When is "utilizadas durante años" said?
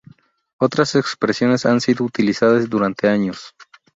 2.05-3.53